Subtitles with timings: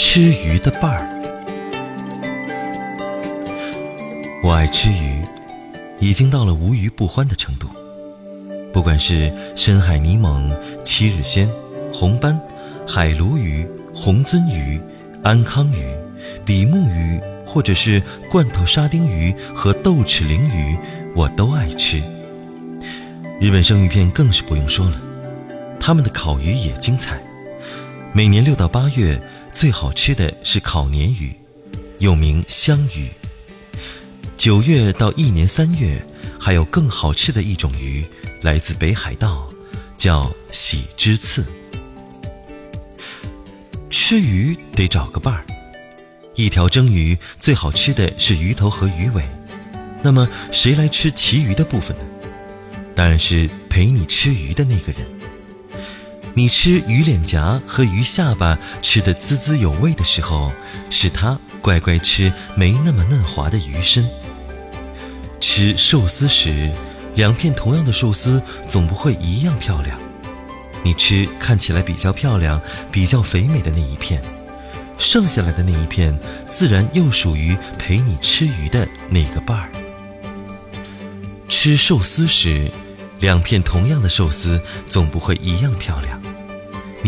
[0.00, 1.08] 吃鱼的伴儿。
[4.44, 5.24] 我爱吃鱼，
[5.98, 7.66] 已经到了无鱼不欢的程度。
[8.72, 11.50] 不管是深海泥猛、七日鲜、
[11.92, 12.40] 红斑、
[12.86, 14.80] 海鲈鱼、红鳟鱼、
[15.24, 15.82] 安康鱼、
[16.44, 20.78] 比目鱼，或者是罐头沙丁鱼和豆豉鲮鱼，
[21.16, 22.00] 我都爱吃。
[23.40, 25.02] 日本生鱼片更是不用说了，
[25.80, 27.18] 他们的烤鱼也精彩。
[28.12, 29.20] 每年六到八月，
[29.58, 31.34] 最好吃的是烤鲶鱼，
[31.98, 33.08] 又名香鱼。
[34.36, 36.00] 九月到一年三月，
[36.38, 38.06] 还有更好吃的一种鱼，
[38.42, 39.52] 来自北海道，
[39.96, 41.44] 叫喜之刺。
[43.90, 45.44] 吃鱼得找个伴儿，
[46.36, 49.24] 一条蒸鱼最好吃的是鱼头和鱼尾，
[50.04, 52.04] 那么谁来吃其余的部分呢？
[52.94, 55.17] 当然是陪你吃鱼的那个人。
[56.38, 60.52] 你吃鱼脸颊和鱼下巴吃得滋滋有味的时候，
[60.88, 64.08] 是他乖乖吃没那么嫩滑的鱼身。
[65.40, 66.70] 吃寿司时，
[67.16, 69.98] 两片同样的寿司总不会一样漂亮。
[70.84, 74.22] 你吃看起来比较漂亮、比较肥美的那一片，
[74.96, 76.16] 剩下来的那一片
[76.46, 79.68] 自然又属于陪你吃鱼的那个伴儿。
[81.48, 82.70] 吃寿司时。
[83.20, 86.22] 两片同样的寿司总不会一样漂亮，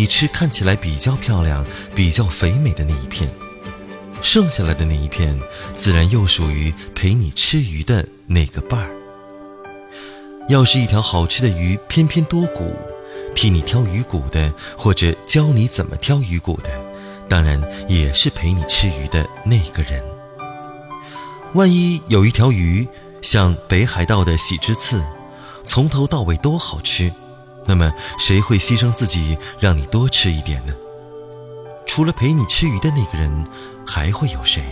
[0.00, 1.62] 你吃看起来比较漂亮、
[1.94, 3.30] 比较肥美的那一片，
[4.22, 5.38] 剩下来的那一片
[5.74, 8.88] 自然又属于陪你吃鱼的那个伴儿。
[10.48, 12.74] 要是一条好吃的鱼偏偏多骨，
[13.34, 16.70] 替你挑鱼骨的或者教你怎么挑鱼骨的，
[17.28, 20.02] 当然也是陪你吃鱼的那个人。
[21.52, 22.88] 万一有一条鱼
[23.20, 25.04] 像北海道的喜之刺。
[25.62, 27.12] 从头到尾都好吃，
[27.66, 30.74] 那么谁会牺牲自己让你多吃一点呢？
[31.86, 33.46] 除了陪你吃鱼的那个人，
[33.86, 34.62] 还会有谁？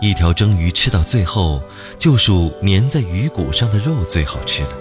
[0.00, 1.62] 一条蒸鱼吃到最后，
[1.96, 4.72] 就属粘在鱼骨上的肉最好吃了。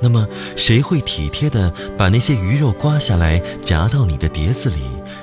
[0.00, 4.76] 那么谁会体贴地把那些鱼肉刮下来夹到你的碟子里，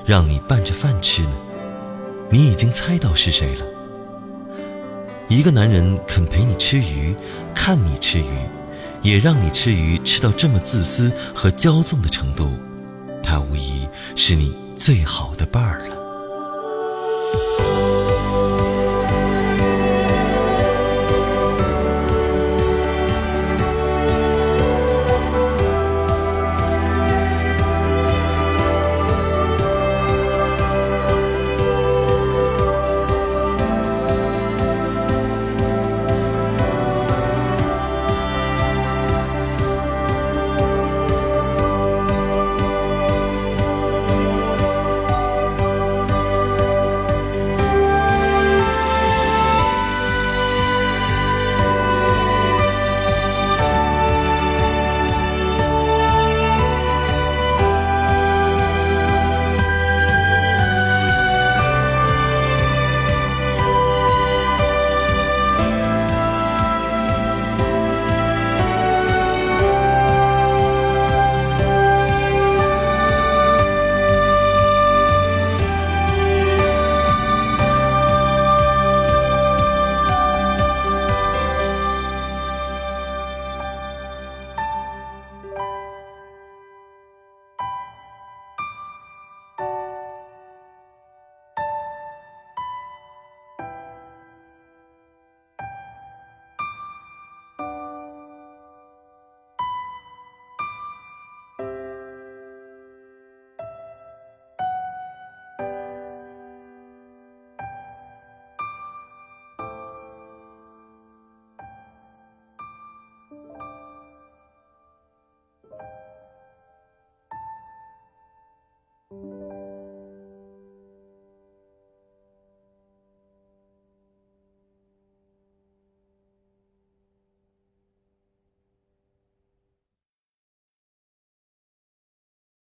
[0.05, 1.31] 让你拌着饭吃呢？
[2.29, 3.65] 你已经猜到是谁了。
[5.29, 7.15] 一个男人肯陪你吃鱼，
[7.55, 8.29] 看你吃鱼，
[9.03, 12.49] 也让你吃鱼吃到这么自私和骄纵的程度，
[13.21, 16.02] 它无疑是你最好的伴儿了。